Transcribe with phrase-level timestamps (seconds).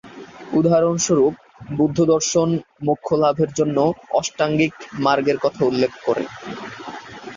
[0.51, 1.33] উদাহরণস্বরূপ,
[1.71, 2.49] বৌদ্ধদর্শন
[2.83, 3.77] মোক্ষলাভের জন্য
[4.11, 4.73] অষ্টাঙ্গিক
[4.99, 6.23] মার্গের কথা উল্লেখ করে।